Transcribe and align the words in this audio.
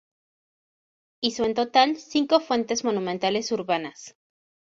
Hizo 1.21 1.45
en 1.45 1.53
total 1.53 1.95
cinco 1.97 2.39
fuentes 2.39 2.83
monumentales 2.83 3.51
urbanas. 3.51 4.15